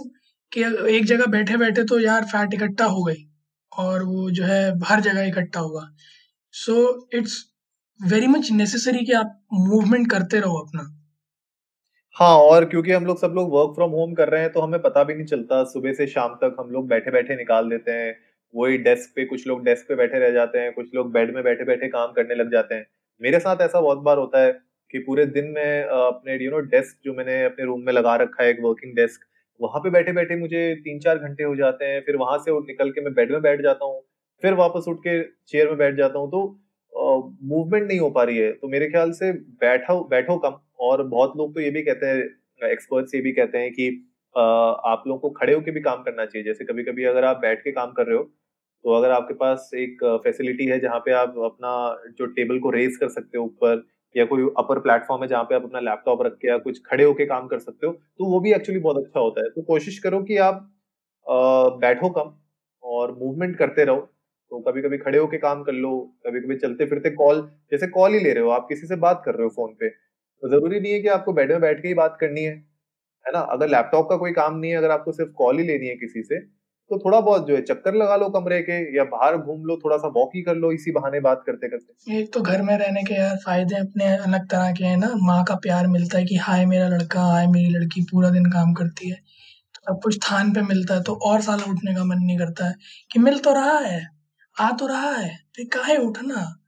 कि 0.52 0.64
एक 0.98 1.06
जगह 1.06 1.26
बैठे 1.32 1.58
बैठे 1.58 1.84
तो 1.84 2.00
यार 2.00 2.26
फैट 2.26 2.54
इकट्ठा 2.54 2.86
हो 2.88 3.04
गई 3.04 3.26
और 3.72 4.04
वो 4.04 4.30
जो 4.32 4.44
है 4.46 4.62
हर 4.86 5.02
जगह 5.02 5.28
इकट्ठा 5.28 5.60
होगा। 5.60 5.88
So 6.54 6.76
it's 7.14 7.44
very 8.00 8.28
much 8.28 8.52
necessary 8.52 9.06
कि 9.06 9.14
आप 9.14 9.40
मूवमेंट 9.54 10.10
करते 10.12 10.40
रहो 10.40 10.58
अपना। 10.58 10.84
हाँ 12.16 12.36
और 12.40 12.66
क्योंकि 12.66 12.92
हम 12.92 13.06
लोग 13.06 13.18
सब 13.20 13.32
लोग 13.36 13.52
वर्क 13.52 13.74
फ्रॉम 13.76 13.92
होम 13.92 14.14
कर 14.14 14.30
रहे 14.30 14.42
हैं 14.42 14.52
तो 14.54 14.62
हमें 14.62 14.82
पता 14.82 15.04
भी 15.04 15.14
नहीं 15.14 15.26
चलता। 15.26 15.64
सुबह 15.66 15.94
से 15.94 16.06
शाम 16.08 16.34
तक 16.42 16.56
हम 16.60 16.70
लोग 16.72 16.88
बैठे 16.88 17.12
बैठे 17.12 17.36
निकाल 17.36 17.70
देते 17.70 17.92
हैं। 17.92 18.16
वही 18.54 18.78
डेस्क 18.80 19.14
पे 19.16 19.26
कुछ 19.26 19.48
लोग 19.48 19.64
डेस्क 19.66 19.86
पे 19.88 19.96
बैठे 19.96 20.20
रह 20.20 20.32
जाते 20.32 20.60
हैं, 20.60 20.74
कुछ 20.74 20.94
लोग 20.96 21.12
बेड 21.14 21.34
में 21.36 21.44
बैठे 21.44 21.64
बैठे 21.66 21.88
काम 21.90 22.12
करने 22.14 22.36
लग 22.36 22.52
जाते 22.52 22.76
हैं। 22.76 22.86
मेरे 23.22 23.40
साथ 23.40 23.62
ऐसा 23.62 23.82
बहुत 23.82 23.98
बार 24.00 24.18
होता 24.18 24.42
है 24.42 24.52
कि 24.94 25.00
पूरे 25.00 25.26
दिन 25.28 25.46
में 25.56 25.84
अपने 25.84 26.38
यू 26.44 26.52
नो 26.52 26.60
डेस्क 26.68 26.98
जो 27.06 27.14
मैंने 27.14 27.44
अपने 27.46 27.66
रूम 27.66 27.82
में 27.86 27.94
लगा 27.94 28.16
रखा 28.16 28.44
है, 28.44 28.50
एक 28.50 28.60
वर्किंग 28.64 28.96
डेस्क 28.96 29.26
वहाँ 29.60 29.80
पे 29.82 29.90
बैठे 29.90 30.12
बैठे 30.14 30.36
मुझे 30.38 30.74
तीन 30.84 31.00
चार 31.00 31.18
घंटे 31.20 31.44
हो 31.44 31.56
जाते 31.56 31.86
हैं। 31.86 32.02
फिर 32.06 32.16
वहाँ 32.18 32.38
से 32.40 32.60
निकल 32.62 32.90
के 32.92 33.02
मैं 33.02 33.14
बेड 33.14 33.32
में 33.32 33.42
बैठ 33.42 33.62
जाता 33.62 33.86
हूँ। 33.86 34.02
फिर 34.44 34.54
वापस 34.56 34.86
उठ 34.88 35.00
के 35.00 35.22
चेयर 35.48 35.68
में 35.68 35.78
बैठ 35.78 35.96
जाता 35.98 36.20
हूँ 36.20 36.30
तो 36.32 36.46
मूवमेंट 36.94 37.88
नहीं 37.88 38.00
हो 38.00 38.10
पा 38.10 38.24
रही 38.24 38.38
है। 38.38 38.52
तो 38.54 38.68
मेरे 38.68 38.88
ख्याल 38.90 39.12
से 39.14 39.32
बैठो 39.62 40.00
बैठो 40.10 40.38
कम। 40.38 40.60
और 40.84 41.04
बहुत 41.08 41.34
लोग 41.38 41.54
तो 41.56 41.62
ये 41.62 41.70
भी 41.72 41.82
कहते 41.84 42.06
हैं 42.08 42.72
एक्सपर्ट्स 42.72 43.16
ये 43.16 43.22
भी 43.22 43.32
कहते 43.34 43.58
हैं 43.58 43.72
कि 43.74 43.88
आप 44.36 45.04
लोगों 45.08 45.20
को 45.20 45.30
खड़े 45.32 45.54
होकर 45.54 45.72
भी 45.72 45.82
काम 45.82 46.04
करना 46.04 46.26
चाहिए। 46.26 46.46
जैसे 46.46 46.66
कभी 46.66 46.84
कभी 46.84 47.04
अगर 47.06 47.26
आप 47.26 47.38
बैठ 47.40 47.64
के 47.64 47.72
काम 47.72 47.92
कर 47.94 48.08
रहे 48.08 48.18
हो 48.18 48.24
तो 48.86 48.94
अगर 48.94 49.12
आपके 49.12 49.34
पास 49.36 49.70
एक 49.78 50.04
फैसिलिटी 50.24 50.66
है 50.68 50.80
जहाँ 50.80 51.00
पे 51.02 51.12
आप 51.14 51.36
अपना 51.46 51.72
जो 52.18 52.26
टेबल 52.32 52.60
को 52.60 52.70
रेज 52.72 52.98
कर 52.98 53.10
सकते 53.10 53.38
हो 53.38 53.44
ऊपर, 53.46 53.84
या 54.16 54.26
कोई 54.26 54.44
अपर 54.58 54.80
प्लेटफॉर्म 54.80 55.22
है 55.24 55.28
जहाँ 55.30 55.44
पे 55.44 55.56
आप 55.56 55.64
अपना 55.64 55.80
लैपटॉप 55.82 56.22
रख 56.22 56.34
के 56.38 56.48
या 56.48 56.58
कुछ 56.60 56.82
खड़े 56.88 57.04
होके 57.04 57.26
काम 57.28 57.48
कर 57.48 57.60
सकते 57.60 57.88
हो 57.88 57.94
तो 57.94 58.26
वो 58.28 58.40
भी 58.40 58.54
एक्चुअली 58.54 58.82
बहुत 58.82 58.98
अच्छा 58.98 59.20
होता 59.20 59.42
है। 59.42 59.50
तो 59.52 59.62
कोशिश 59.64 60.00
करो 60.00 60.22
कि 60.24 60.38
आप 60.40 60.70
बैठो 61.82 62.10
कम 62.12 62.34
और 62.84 63.12
मूवमेंट 63.20 63.58
करते 63.58 63.86
रहो। 63.86 63.98
तो 64.52 64.60
कभी 64.62 64.82
कभी 64.82 64.98
खड़े 65.00 65.18
होके 65.18 65.38
काम 65.40 65.64
कर 65.64 65.74
लो 65.74 65.92
कभी 66.28 66.42
कभी 66.42 66.56
चलते 66.58 66.86
फिरते 66.88 67.10
कॉल 67.14 67.42
जैसे 67.72 67.88
कॉल 67.90 68.14
ही 68.14 68.20
ले 68.20 68.34
रहे 68.34 68.44
हो, 68.44 68.50
आप 68.52 68.66
किसी 68.70 68.88
से 68.88 68.96
बात 68.98 69.22
कर 69.26 69.36
रहे 69.36 69.44
हो 69.44 69.50
फ़ोन 69.52 69.74
पे 69.76 69.90
ज़रूरी 70.44 70.80
नहीं 70.80 70.92
है 70.94 71.00
कि 71.02 71.08
आपको 71.10 71.34
बेड 71.34 71.52
में 71.52 71.62
बैठ 71.62 71.82
के 71.82 71.88
ही 71.88 71.94
बात 71.94 72.18
करनी 72.22 72.44
है 72.44 72.54
है 73.26 73.32
ना? 73.34 73.40
अगर 73.42 73.70
लैपटॉप 73.70 74.10
का 74.10 74.18
कोई 74.18 74.32
काम 74.34 74.58
नहीं 74.58 74.72
है, 74.72 74.78
अगर 74.78 74.92
आपको 74.92 75.12
सिर्फ़ 75.14 75.32
कॉल 75.36 75.60
ही 75.60 75.66
लेनी 75.68 75.88
है 75.88 75.96
किसी 75.98 76.24
से 76.24 76.40
तो 76.92 76.98
थोड़ा 77.00 77.20
बहुत 77.22 77.48
जो 77.48 77.56
है 77.56 77.62
चक्कर 77.64 77.94
लगा 77.96 78.16
लो 78.18 78.30
कमरे 78.30 78.62
के 78.62 78.74
या 78.98 79.04
बाहर 79.12 79.38
घूम 79.38 79.66
लो 79.66 79.78
थोड़ा 79.86 79.98
सा 79.98 80.08
वॉक 80.18 80.32
ही 80.36 80.42
कर 80.44 80.56
लो, 80.56 80.72
इसी 80.72 80.92
बहाने 80.92 81.20
बात 81.22 81.44
करते 81.48 81.70
करते 81.70 81.94
एक 82.12 82.34
तो 82.34 82.42
घर 82.42 82.62
में 82.62 82.78
रहने 82.78 83.04
के 83.04 83.14
यार 83.14 83.36
फ़ायदे 83.38 83.76
अपने 83.78 84.06
अलग 84.18 84.48
तरह 84.50 84.72
के 84.72 84.86
हैं 84.86 84.98
ना। 84.98 85.10
माँ 85.18 85.44
का 85.44 85.56
प्यार 85.58 85.88
मिलता 85.88 86.18
है 86.18 86.26
कि, 86.26 86.36
हाय 86.38 86.66
मेरा 86.66 86.88
लड़का, 86.88 87.22
हाय 87.24 87.48
मेरी 87.48 87.70
लड़की, 87.70 88.02
पूरा 88.04 88.30
दिन 88.30 88.46
काम 88.52 88.74
करती 88.74 89.10
है। 89.10 89.16
तो 89.76 89.94
सब 89.94 90.00
कुछ 90.04 90.18
थान 90.26 90.54
पे 90.54 90.62
मिलता 90.64 90.96
है 90.96 91.04
तो 91.04 91.16
और 91.26 91.42
साल 91.42 91.62
उठने 91.70 91.96
का 91.96 92.04
मन 92.06 92.20
नहीं 92.20 92.38
करता 92.38 92.68
है 92.68 92.76
कि, 93.12 93.20
मिल 93.20 93.40
तो 93.40 93.54
रहा 93.54 93.78
है, 93.80 94.02
आ 94.56 94.72
तो 94.74 94.88
रहा 94.88 95.12
है 95.12 95.30
तो 95.58 95.66
काहे 95.74 95.98
उठना? 96.00 96.36
तो 96.36 96.63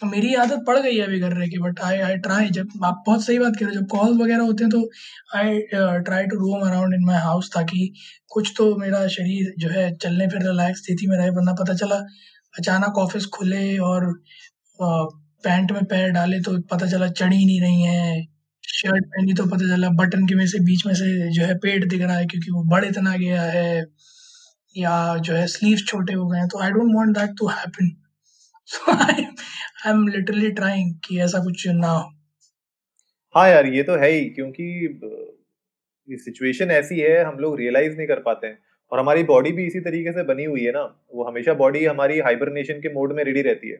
मेरी 0.00 0.34
आदत 0.34 0.64
पड़ 0.66 0.78
गई 0.78 0.96
है 0.96 1.02
अभी 1.02 1.18
कर 1.20 1.32
रहे 1.32 1.48
की 1.48 1.58
बट 1.58 1.78
आई 1.80 1.98
आई 2.06 2.16
ट्राई 2.24 2.48
जब, 2.50 2.68
आप 2.84 3.02
बहुत 3.06 3.22
सही 3.24 3.38
बात 3.38 3.54
कह 3.58 3.66
रहे 3.66 3.74
हो, 3.74 3.80
जब 3.80 3.86
कॉल 3.90 4.18
वगैरह 4.22 4.42
होते 4.42 4.64
हैं 4.64 4.70
तो 4.70 4.80
I 5.36 5.58
try 6.04 6.24
to 6.26 6.36
roam 6.38 6.66
around 6.68 6.94
in 6.94 7.04
my 7.06 7.18
house 7.20 7.50
ताकि 7.54 7.92
कुछ 8.32 8.52
तो 8.56 8.74
मेरा 8.76 9.06
शरीर 9.08 9.52
जो 9.58 9.68
है 9.70 9.90
चलने 9.96 10.26
फिरने 10.28 10.52
लायक 10.56 10.76
स्थिति 10.76 11.06
में 11.06 11.16
रहे, 11.16 11.30
वरना 11.30 11.52
पता 11.60 11.74
चला 11.74 11.96
अचानक 12.58 12.98
ऑफ़िस 12.98 13.26
खुले 13.36 13.76
और 13.90 14.12
पैंट 14.80 15.72
में 15.72 15.84
पैर 15.84 16.10
डाले 16.10 16.40
तो 16.42 16.58
पता 16.72 16.86
चला 16.86 17.08
चढ़ी 17.08 17.44
नहीं 17.46 17.60
रही 17.60 17.82
है 17.82 18.22
शर्ट 18.64 19.04
पहनी 19.06 19.34
तो 19.34 19.46
पता 19.46 19.68
चला 19.74 19.88
बटन 20.02 20.26
के 20.26 20.34
में 20.34 20.46
से, 20.46 20.58
बीच 20.60 20.86
में 20.86 20.94
से 20.94 21.30
जो 21.32 21.44
है 21.46 21.54
पेट 21.58 21.88
दिख 21.90 22.02
रहा 22.02 22.16
है 22.16 22.26
क्योंकि 22.26 22.50
वो 22.52 22.62
बढ़ 22.70 22.84
इतना 22.84 23.16
गया 23.16 23.42
है 23.42 23.84
या 24.76 24.96
जो 25.18 25.34
है 25.34 25.46
स्लीव 25.48 25.78
छोटे 25.88 26.14
हो 26.14 26.26
गए 26.28 26.38
हैं 26.38 26.48
तो 26.48 26.60
I 26.62 26.70
don't 26.70 26.94
want 26.96 27.16
that 27.18 27.36
to 27.38 27.48
happen 27.48 27.90
so 28.68 28.92
I 28.94 29.22
am 29.86 30.06
literally 30.08 30.50
trying 30.52 30.94
कि 31.04 31.18
ऐसा 31.22 31.38
कुछ 31.44 31.66
ना 31.68 31.88
हो। 31.88 32.10
हाँ 33.34 33.48
यार, 33.48 33.66
ये 33.66 33.82
तो 33.82 33.96
है 33.96 34.10
ही, 34.10 34.24
क्योंकि 34.30 34.98
सिचुएशन 36.08 36.70
ऐसी 36.70 36.98
है, 37.00 37.22
हम 37.24 37.38
लोग 37.38 37.56
रियलाइज़ 37.58 37.96
नहीं 37.96 38.06
कर 38.08 38.20
पाते 38.20 38.46
हैं। 38.46 38.58
और 38.92 38.98
हमारी 38.98 39.22
बॉडी 39.24 39.52
भी 39.52 39.66
इसी 39.66 39.80
तरीके 39.80 40.12
से 40.12 40.22
बनी 40.24 40.44
हुई 40.44 40.64
है 40.64 40.72
ना, 40.72 40.82
वो 41.12 41.24
हमेशा 41.24 41.54
बॉडी 41.54 41.84
हमारी 41.84 42.18
हाइबरनेशन 42.20 42.80
के 42.80 42.92
मोड 42.94 43.12
में 43.16 43.22
रेडी 43.24 43.42
रहती 43.42 43.70
है। 43.70 43.76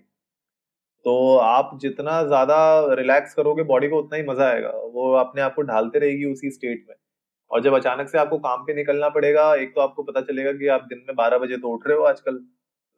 तो 1.05 1.37
आप 1.39 1.79
जितना 1.83 2.23
ज़्यादा 2.25 2.57
रिलैक्स 2.95 3.35
करोगे 3.35 3.63
बॉडी 3.65 3.89
को 3.89 3.99
उतना 3.99 4.17
ही 4.17 4.23
मज़ा 4.23 4.49
आएगा, 4.49 4.69
वो 4.69 5.13
अपने 5.17 5.43
आप 5.43 5.55
को 5.55 5.63
ढालते 5.65 5.99
रहेगी 5.99 6.25
उसी 6.25 6.51
स्टेट 6.51 6.85
में। 6.89 6.95
और 7.51 7.63
जब 7.63 7.75
अचानक 7.75 8.09
से 8.09 8.19
आपको 8.19 8.39
काम 8.41 8.63
पे 8.63 8.75
निकलना 8.75 9.09
पड़ेगा, 9.11 9.55
एक 9.57 9.75
तो 9.75 9.81
आपको 9.81 10.03
पता 10.03 10.21
चलेगा 10.23 10.53
कि 10.53 10.69
आप 10.69 10.87
दिन 10.89 11.05
में 11.09 11.17
बारह 11.17 11.39
बजे 11.39 11.57
तो 11.59 11.75
उठ 11.75 11.87
रहे 11.89 11.97
हो 11.99 12.05
आजकल। 12.05 12.41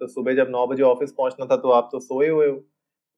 तो 0.00 0.07
सुबह 0.07 0.35
जब 0.35 0.50
नौ 0.50 0.67
बजे 0.67 0.83
ऑफ़िस 0.83 1.12
पहुँचना 1.12 1.47
था 1.47 1.57
तो 1.57 1.71
आप 1.71 1.88
तो 1.93 2.00
सोए 2.00 2.28
हुए 2.28 2.47
हो। 2.47 2.57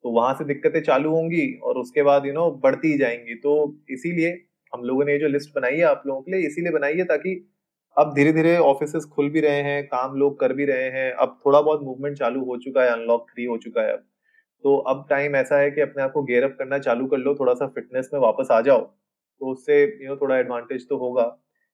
तो 0.04 0.10
वहाँ 0.10 0.34
से 0.34 0.44
दिक्कतें 0.44 0.80
चालू 0.82 1.10
होंगी 1.10 1.46
और 1.62 1.78
उसके 1.78 2.02
बाद 2.02 2.26
यू 2.26 2.32
नो 2.32 2.50
बढ़ती 2.62 2.92
ही 2.92 2.98
जाएँगी। 2.98 3.34
तो 3.34 3.54
इसीलिए 3.90 4.30
हम 4.72 4.84
लोगों 4.84 5.04
ने 5.04 5.12
ये 5.12 5.18
जो 5.18 5.28
लिस्ट 5.28 5.54
बनाई 5.54 5.76
है 5.76 5.82
आप 5.82 6.02
लोगों 6.06 6.22
के 6.22 6.32
लिए, 6.32 6.46
इसीलिए 6.46 6.72
बनाई 6.72 6.94
है 6.94 7.04
ताकि 7.04 7.34
अब 7.96 8.12
धीरे 8.14 8.32
धीरे 8.32 8.56
ऑफ़िस 8.58 9.04
खुल 9.06 9.28
भी 9.30 9.40
रहे 9.40 9.62
हैं, 9.62 9.86
काम 9.86 10.14
लोग 10.16 10.38
कर 10.40 10.52
भी 10.52 10.64
रहे 10.64 10.88
हैं। 10.90 11.12
अब 11.12 11.38
थोड़ा 11.46 11.60
बहुत 11.60 11.82
मूवमेंट 11.82 12.16
चालू 12.18 12.44
हो 12.44 12.56
चुका 12.56 12.82
है 12.82 12.90
अनलॉक 12.90 13.26
थ्री 13.30 13.44
हो 13.44 13.56
चुका 13.58 13.82
है 13.82 13.92
अब। 13.92 14.04
तो 14.64 14.76
अब 14.76 15.06
टाइम 15.10 15.36
ऐसा 15.36 15.58
है 15.58 15.70
कि 15.70 15.80
अपने 15.80 16.02
आप 16.02 16.12
को 16.12 16.22
गेयर 16.22 16.44
अप 16.44 16.56
करना 16.58 16.78
चालू 16.78 17.06
कर 17.06 17.18
लो, 17.18 17.34
थोड़ा 17.34 17.54
सा 17.54 17.66
फिटनेस 17.66 18.10
में 18.14 18.20
वापस 18.20 18.48
आ 18.52 18.60
जाओ। 18.60 18.80
तो 18.80 19.52
उससे 19.52 19.82
यू 19.82 20.08
नो 20.08 20.16
थोड़ा 20.16 20.38
एडवांटेज 20.38 20.88
तो 20.88 20.96
होगा। 20.96 21.24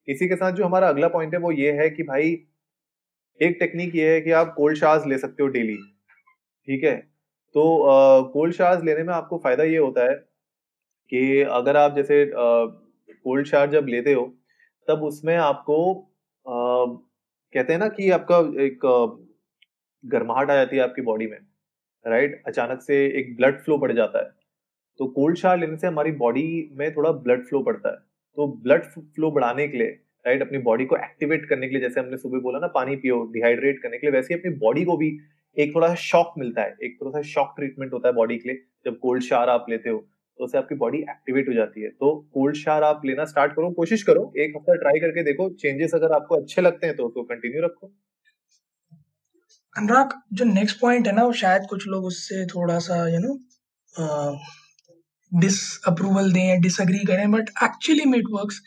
इसी 0.08 0.28
के 0.28 0.36
साथ 0.36 0.52
जो 0.52 0.64
हमारा 0.64 0.88
अगला 0.88 1.08
पॉइंट 1.08 1.34
है 1.34 1.40
वो 1.40 1.52
ये 1.52 1.72
है 1.72 1.90
कि 1.90 2.02
भाई 2.02 2.34
एक 3.40 3.56
टेक्निक 3.60 3.94
ये 3.96 4.12
है 4.12 4.20
कि 4.20 4.30
आप 4.32 4.52
कोल्ड 4.56 4.76
शार्स 4.78 5.06
ले 5.06 5.18
सकते 5.18 5.42
हो 5.42 5.48
डेली 5.48 5.76
ठीक 6.68 6.84
है? 6.84 6.96
तो 7.54 7.62
कोल्ड 8.32 8.54
शार्स 8.54 8.82
लेने 8.84 9.02
में 9.02 9.12
आपको 9.14 9.38
फ़ायदा 9.38 9.64
ये 9.64 9.78
होता 9.78 10.04
है 10.10 10.14
कि 11.12 11.40
अगर 11.40 11.76
आप 11.76 11.94
जैसे 11.96 12.24
कोल्ड 12.34 13.46
शार 13.46 13.70
जब 13.70 13.86
लेते 13.88 14.12
हो 14.12 14.24
तब 14.88 15.02
उसमें 15.02 15.36
आपको 15.36 15.78
आ, 16.46 16.84
कहते 17.54 17.72
हैं 17.72 17.80
ना 17.80 17.88
कि 17.88 18.10
आपका 18.10 18.38
एक 18.62 18.80
गर्माहट 20.04 20.50
आ 20.50 20.54
जाती 20.54 20.76
है 20.76 20.82
आपकी 20.82 21.02
बॉडी 21.02 21.26
में 21.26 21.38
राइट 22.04 22.42
अचानक 22.46 22.82
से 22.82 23.04
एक 23.20 23.36
ब्लड 23.36 23.60
फ्लो 23.60 23.78
बढ़ 23.78 23.92
जाता 23.92 24.18
है। 24.18 24.30
तो 25.00 25.06
कोल्ड 25.06 25.36
शार 25.36 25.58
लेने 25.58 25.76
से 25.76 25.86
हमारी 25.86 26.12
बॉडी 26.14 26.46
में 26.72 26.94
थोड़ा 26.96 27.12
ब्लड 27.12 27.46
फ्लो 27.46 27.62
बढ़ता 27.62 27.90
है। 27.90 27.96
तो 28.36 28.46
ब्लड 28.62 28.84
फ्लो 28.84 29.30
बढ़ाने 29.30 29.66
के 29.68 29.78
लिए 29.78 29.98
राइट 30.26 30.42
अपनी 30.42 30.58
बॉडी 30.60 30.84
को 30.84 30.96
एक्टिवेट 30.96 31.48
करने 31.48 31.66
के 31.66 31.74
लिए, 31.74 31.82
जैसे 31.82 32.00
हमने 32.00 32.16
सुबह 32.18 32.40
बोला 32.40 32.58
ना, 32.58 32.66
पानी 32.68 32.96
पियो 32.96 33.22
डिहाइड्रेट 33.32 33.82
करने 33.82 33.98
के 33.98 34.06
लिए, 34.06 34.12
वैसे 34.12 34.34
ही 34.34 34.40
अपनी 34.40 34.52
बॉडी 34.58 34.84
को 34.84 34.96
भी 34.96 35.16
एक 35.56 35.74
थोड़ा 35.74 35.88
सा 35.88 35.94
शॉक 36.00 36.32
मिलता 36.38 36.62
है, 36.62 36.76
एक 36.82 36.96
थोड़ा 37.00 37.10
सा 37.10 37.22
शॉक 37.28 37.52
ट्रीटमेंट 37.56 37.92
होता 37.92 38.08
है 38.08 38.14
बॉडी 38.14 38.36
के 38.38 38.48
लिए। 38.48 38.62
जब 38.86 38.98
कोल्ड 38.98 39.22
शार 39.24 39.48
आप 39.50 39.66
लेते 39.70 39.90
हो 39.90 40.06
तो 40.38 40.44
उससे 40.44 40.58
आपकी 40.58 40.74
बॉडी 40.74 40.98
एक्टिवेट 41.00 41.48
हो 41.48 41.52
जाती 41.54 41.82
है। 41.82 41.88
तो 41.90 42.14
कोल्ड 42.34 42.56
शार 42.56 42.82
आप 42.84 43.02
लेना 43.06 43.24
स्टार्ट 43.24 43.52
करो, 43.52 43.70
कोशिश 43.72 44.02
करो, 44.02 44.32
एक 44.38 44.56
हफ़्ता 44.56 44.74
ट्राई 44.76 45.00
करके 45.00 45.22
देखो 45.24 45.48
चेंजेस 45.54 45.94
अगर 45.94 46.12
आपको 46.12 46.36
अच्छे 46.36 46.62
लगते 46.62 46.86
हैं 46.86 46.96
तो 46.96 47.06
उसको 47.06 47.22
कंटिन्यू 47.24 47.62
रखो। 47.64 47.92
अनुराग, 49.76 50.12
जो 50.32 50.44
नेक्स्ट 50.44 50.80
पॉइंट 50.80 51.06
है 51.06 51.14
ना, 51.14 51.24
वो 51.24 51.32
शायद 51.34 51.62
कुछ 51.70 51.86
लोग 51.88 52.04
उससे 52.04 52.44
थोड़ा 52.46 52.78
सा 52.80 52.96
यू 53.08 53.18
नो 53.20 53.34
डिस 55.32 55.58
अप्रूवल 55.86 56.32
दें 56.32 56.60
डिसअग्री 56.60 57.04
करें 57.06 57.30
but 57.30 57.50
actually 57.64 58.02
it 58.18 58.24
works 58.32 58.60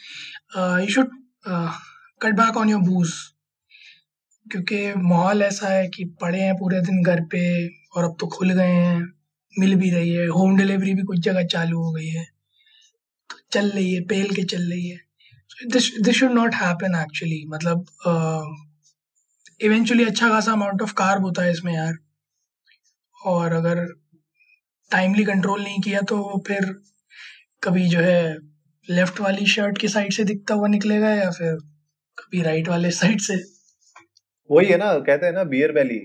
you 0.58 0.88
should 0.94 1.10
cut 1.48 2.34
back 2.36 2.58
on 2.58 2.70
your 2.70 2.82
booze 2.82 3.12
क्योंकि 4.52 4.94
माहौल 4.98 5.42
ऐसा 5.44 5.68
है 5.68 5.88
कि 5.88 6.06
पड़े 6.22 6.40
हैं 6.42 6.56
पूरे 6.58 6.82
दिन 6.82 7.02
घर 7.04 7.22
पे 7.32 7.42
और 7.68 8.04
अब 8.04 8.16
तो 8.20 8.28
खुल 8.28 8.52
गए 8.54 8.72
हैं 8.72 9.00
मिल 9.60 9.76
भी 9.76 9.90
रही 9.92 10.10
है 10.14 10.26
होम 10.28 10.58
डिलीवरी 10.58 10.94
भी 10.96 11.04
कुछ 11.04 11.20
जगह 11.20 11.46
चालू 11.48 11.84
हो 11.84 11.92
गई 11.92 12.08
है। 12.08 12.26
तो 13.30 13.36
चल 13.52 13.70
रही 13.70 13.94
है 13.94 14.02
पेल 14.08 14.34
के 14.36 14.44
चल 14.44 14.70
रही 14.72 14.88
है। 14.90 14.98
This 15.68 15.92
this 16.02 16.16
should 16.16 16.32
not 16.32 16.56
happen 16.56 16.96
actually 16.96 17.44
मतलब 17.48 17.86
इवेंचुअली 19.62 20.04
uh, 20.04 20.10
अच्छा 20.10 20.30
खासा 20.30 20.52
अमाउंट 20.52 20.82
ऑफ़ 20.82 20.94
कार्ब 20.94 21.24
होता 21.24 21.44
है 21.44 21.52
इसमें 21.52 21.74
यार। 21.74 21.94
और 23.20 23.54
अगर 23.54 23.86
टाइमली 24.92 25.26
कंट्रोल 25.26 25.64
नहीं 25.64 25.80
किया 25.82 26.02
तो 26.02 26.44
फिर 26.48 26.74
कभी 27.64 27.88
जो 27.90 28.00
है 28.00 28.49
लेफ़्ट 28.90 29.20
वाली 29.22 29.46
शर्ट 29.48 29.78
की 29.78 29.88
साइड 29.88 30.12
से 30.12 30.24
दिखता 30.26 30.54
हुआ 30.54 30.68
निकलेगा 30.68 31.10
या 31.10 31.30
फिर 31.32 31.56
कभी 32.18 32.42
राइट 32.44 32.68
वाले 32.70 32.92
साइड 32.92 33.20
से? 33.22 33.36
वही 34.50 34.68
है 34.68 34.78
ना, 34.78 34.94
कहते 35.00 35.26
हैं 35.26 35.34
ना 35.34 35.44
बियर 35.46 35.72
बैली 35.72 36.00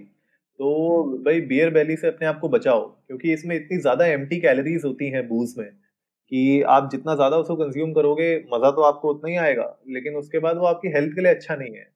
तो 0.60 1.22
भाई 1.24 1.40
बियर 1.42 1.70
बैली 1.70 1.96
से 1.96 2.06
अपने 2.08 2.26
आप 2.26 2.38
को 2.40 2.48
बचाओ, 2.48 2.80
क्योंकि 3.06 3.32
इसमें 3.32 3.54
इतनी 3.56 3.78
ज़्यादा 3.78 4.06
एम्प्टी 4.08 4.40
कैलोरीज 4.40 4.84
होती 4.84 5.08
हैं 5.10 5.26
बूज 5.28 5.54
में 5.58 5.66
कि 5.66 6.60
आप 6.68 6.88
जितना 6.90 7.14
ज़्यादा 7.14 7.36
उसको 7.36 7.56
कंज्यूम 7.56 7.92
करोगे, 7.92 8.36
मज़ा 8.52 8.70
तो 8.70 8.82
आपको 8.82 9.12
उतना 9.12 9.30
ही 9.30 9.36
आएगा, 9.38 9.64
लेकिन 9.88 10.16
उसके 10.16 10.38
बाद 10.38 10.56
वो 10.56 10.66
आपकी 10.66 10.88
हेल्थ 10.88 11.14
के 11.14 11.20
लिए 11.20 11.34
अच्छा 11.34 11.56
नहीं 11.56 11.74
है। 11.74 11.86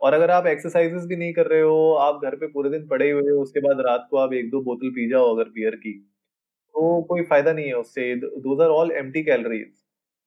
और 0.00 0.14
अगर 0.14 0.30
आप 0.30 0.46
एक्सरसाइजेस 0.46 1.04
भी 1.06 1.16
नहीं 1.16 1.32
कर 1.32 1.46
रहे 1.46 1.60
हो, 1.60 1.92
आप 2.00 2.20
घर 2.24 2.36
पे 2.36 2.46
पूरे 2.48 2.70
दिन 2.70 2.86
पड़े 2.88 3.10
हुए 3.10 3.30
हो, 3.30 3.40
उसके 3.42 3.60
बाद 3.60 3.80
रात 3.88 4.06
को 4.10 4.16
आप 4.18 4.32
एक 4.34 4.50
दो 4.50 4.60
बोतल 4.62 4.90
पी 4.90 5.08
जाओ 5.10 5.34
अगर 5.34 5.50
बियर 5.50 5.76
की 5.76 5.92
तो 6.74 7.02
कोई 7.04 7.22
फ़ायदा 7.24 7.52
नहीं 7.52 7.66
है 7.66 7.74
उससे। 7.76 8.14
Those 8.16 8.60
are 8.60 8.68
all 8.70 8.90
empty 8.96 9.22
calories 9.22 9.70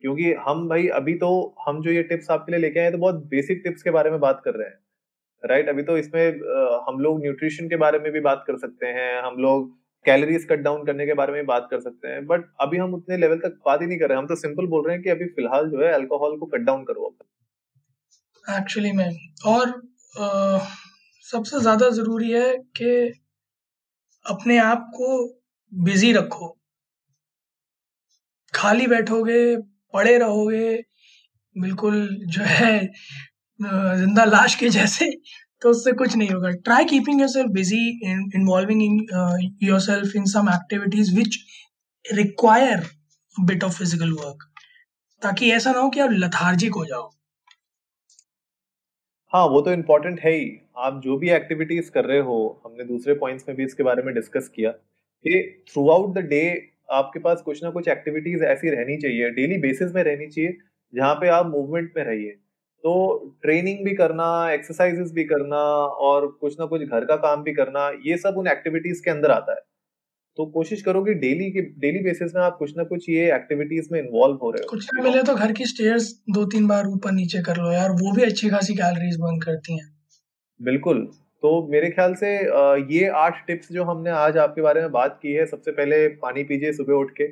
क्योंकि 0.05 0.33
हम 0.39 0.67
भाई 0.69 0.87
अभी 0.95 1.13
तो 1.15 1.27
हम 1.67 1.81
जो 1.81 1.91
ये 1.91 2.01
टिप्स 2.03 2.29
आपके 2.31 2.51
लिए 2.51 2.61
लेके 2.61 2.79
आए 2.79 2.91
तो 2.91 2.97
बहुत 2.97 3.15
बेसिक 3.29 3.61
टिप्स 3.63 3.83
के 3.83 3.91
बारे 3.91 4.09
में 4.11 4.19
बात 4.19 4.41
कर 4.45 4.53
रहे 4.55 4.67
हैं। 4.67 4.79
राइट 5.43 5.69
अभी 5.69 5.83
तो 5.83 5.97
इसमें 5.97 6.39
हम 6.87 6.99
लोग 6.99 7.21
न्यूट्रिशन 7.21 7.69
के 7.69 7.75
बारे 7.75 7.99
में 7.99 8.11
भी 8.11 8.19
बात 8.19 8.43
कर 8.47 8.57
सकते 8.57 8.87
हैं 8.87 9.21
हम 9.23 9.37
लोग 9.37 9.71
कैलोरीज 10.05 10.45
कट 10.49 10.59
डाउन 10.59 10.85
करने 10.85 11.05
के 11.05 11.13
बारे 11.13 11.33
में 11.33 11.45
बात 11.45 11.67
कर 11.71 11.79
सकते 11.79 12.07
हैं 12.07 12.25
बट 12.27 12.45
अभी 12.61 12.77
हम 12.77 12.93
उतने 12.93 13.17
लेवल 13.17 13.39
तक 13.39 13.57
बात 13.65 13.81
ही 13.81 13.87
नहीं 13.87 13.99
कर 13.99 14.09
रहे 14.09 14.17
हम 14.17 14.27
तो 14.27 14.35
सिंपल 14.35 14.67
बोल 14.67 14.85
रहे 14.87 14.95
हैं 14.95 15.03
कि 15.03 15.09
अभी 15.09 15.25
फ़िलहाल 15.29 15.69
जो 15.69 15.83
है 15.83 15.91
अल्कोहल 15.93 16.37
को 16.39 16.45
कट 16.45 16.61
डाउन 16.61 16.83
करो 16.83 17.15
एक्चुअली 18.45 18.91
में 18.91 19.09
और 19.45 19.69
आ, 20.15 20.59
सबसे 21.25 21.59
ज़्यादा 21.59 21.89
ज़रूरी 21.89 22.31
है 22.31 22.53
कि 22.77 22.91
अपने 24.25 24.57
आप 24.57 24.91
को 24.95 25.07
बिज़ी 25.71 26.11
रखो। 26.13 26.55
खाली 28.53 28.87
बैठोगे 28.87 29.39
पड़े 29.95 30.17
रहोगे, 30.17 30.75
बिल्कुल 31.55 32.07
जो 32.27 32.43
है 32.43 32.79
ज़िंदा 33.59 34.25
लाश 34.25 34.55
के 34.55 34.69
जैसे 34.69 35.09
तो 35.61 35.69
उससे 35.69 35.91
कुछ 35.93 36.15
नहीं 36.15 36.29
होगा। 36.29 36.49
Try 36.51 36.85
keeping 36.85 37.19
yourself 37.29 37.51
busy 37.51 37.77
involving 38.35 38.83
in 38.83 39.55
yourself 39.81 40.15
in 40.15 40.25
some 40.31 40.49
activities 40.49 41.15
which 41.15 41.37
require 42.05 42.85
bit 43.35 43.63
of 43.63 43.77
physical 43.77 44.11
work 44.13 44.43
ताकि 45.21 45.51
ऐसा 45.51 45.71
ना 45.71 45.79
हो 45.79 45.89
कि 45.89 45.99
आप 45.99 46.09
लथार्जिक 46.13 46.73
हो 46.75 46.85
जाओ। 46.85 47.09
हाँ 49.33 49.45
वो 49.47 49.61
तो 49.61 49.71
इम्पोर्टेंट 49.71 50.19
है 50.19 50.31
ही। 50.31 50.45
आप 50.77 50.99
जो 51.03 51.17
भी 51.17 51.29
एक्टिविटीज़ 51.31 51.89
कर 51.91 52.05
रहे 52.05 52.19
हो, 52.19 52.61
हमने 52.65 52.83
दूसरे 52.85 53.13
पॉइंट्स 53.15 53.45
में 53.47 53.55
भी 53.57 53.65
इसके 53.65 53.83
बारे 53.83 54.03
में 54.03 54.13
डिस्कस 54.15 54.47
किया 54.55 54.71
कि 54.71 55.65
थ्रू 55.69 55.89
आउट 55.89 56.13
द 56.15 56.25
डे 56.25 56.43
आपके 56.89 57.19
पास 57.19 57.41
कुछ 57.41 57.63
ना 57.63 57.69
कुछ 57.69 57.87
एक्टिविटीज़ 57.87 58.43
ऐसी 58.45 58.69
रहनी 58.69 58.97
चाहिए 58.97 59.29
डेली 59.31 59.57
बेसिस 59.57 59.93
में 59.95 60.03
रहनी 60.03 60.27
चाहिए 60.27 60.57
जहाँ 60.93 61.15
पे 61.15 61.27
आप 61.29 61.45
मूवमेंट 61.47 61.91
में 61.97 62.03
रहिए। 62.03 62.31
तो 62.83 62.93
ट्रेनिंग 63.41 63.85
भी 63.85 63.93
करना 63.95 64.25
एक्सरसाइजेस 64.51 65.11
भी 65.11 65.23
करना 65.23 65.57
और 66.07 66.27
कुछ 66.41 66.59
ना 66.59 66.65
कुछ 66.65 66.81
घर 66.81 67.05
का 67.05 67.15
काम 67.17 67.43
भी 67.43 67.53
करना 67.53 67.89
ये 68.05 68.17
सब 68.17 68.35
उन 68.37 68.47
एक्टिविटीज़ 68.47 69.01
के 69.03 69.11
अंदर 69.11 69.31
आता 69.31 69.53
है। 69.53 69.61
तो 70.37 70.45
कोशिश 70.45 70.81
करो 70.81 71.03
कि 71.03 71.13
डेली 71.15 71.51
के 71.51 71.61
डेली 71.81 71.99
बेसिस 71.99 72.35
में 72.35 72.41
आप 72.43 72.57
कुछ 72.59 72.77
ना 72.77 72.83
कुछ 72.83 73.09
ये 73.09 73.35
एक्टिविटीज़ 73.35 73.89
में 73.91 73.99
इन्वॉल्व 74.01 74.37
हो 74.43 74.51
रहे 74.51 74.63
हो। 74.63 74.69
कुछ 74.69 74.87
ना 74.95 75.03
मिले 75.03 75.23
तो 75.23 75.35
घर 75.35 75.51
की 75.51 75.65
स्टेयर्स 75.65 76.11
दो 76.31 76.45
तीन 76.45 76.67
बार 76.67 76.87
ऊपर 76.87 77.11
नीचे 77.11 77.41
कर 77.43 77.57
लो 77.57 77.71
यार 77.71 77.91
वो 77.91 78.11
भी 78.11 78.23
अच्छी 78.23 78.49
खासी 78.49 78.75
कैलोरीज 78.75 79.17
बर्न 79.19 79.39
करती 79.39 79.77
हैं। 79.77 79.87
बिल्कुल। 80.59 81.07
तो 81.45 81.67
मेरे 81.71 81.89
ख्याल 81.89 82.13
से 82.15 82.29
ये 82.91 83.07
आठ 83.15 83.45
टिप्स 83.47 83.71
जो 83.71 83.83
हमने 83.85 84.09
आज 84.09 84.37
आपके 84.37 84.61
बारे 84.61 84.81
में 84.81 84.91
बात 84.91 85.19
की 85.21 85.33
है, 85.33 85.45
सबसे 85.45 85.71
पहले 85.71 86.07
पानी 86.23 86.43
पीजिए 86.43 86.71
सुबह 86.73 86.93
उठ 86.93 87.11
के, 87.17 87.23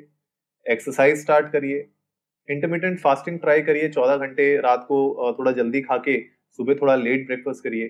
एक्सरसाइज 0.66 1.20
स्टार्ट 1.22 1.50
करिए 1.52 1.78
इंटरमीडियंट 2.48 3.00
फास्टिंग 3.00 3.38
ट्राई 3.40 3.62
करिए, 3.62 3.88
चौदह 3.88 4.16
घंटे 4.26 4.46
रात 4.60 4.84
को 4.88 5.34
थोड़ा 5.38 5.52
जल्दी 5.52 5.80
खा 5.80 5.96
के, 5.98 6.16
सुबह 6.58 6.74
थोड़ा 6.82 6.94
लेट 6.96 7.26
ब्रेकफास्ट 7.26 7.64
करिए 7.64 7.88